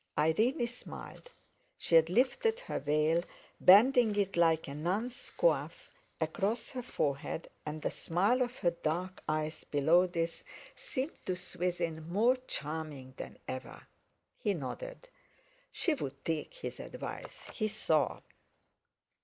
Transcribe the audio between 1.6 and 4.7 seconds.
She had lifted her veil, banding it like